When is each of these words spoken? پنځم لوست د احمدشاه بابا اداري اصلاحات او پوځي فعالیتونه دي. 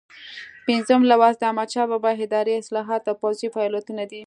پنځم 0.67 1.01
لوست 1.11 1.37
د 1.39 1.43
احمدشاه 1.49 1.89
بابا 1.91 2.11
اداري 2.25 2.53
اصلاحات 2.61 3.03
او 3.09 3.15
پوځي 3.21 3.47
فعالیتونه 3.55 4.03
دي. 4.11 4.19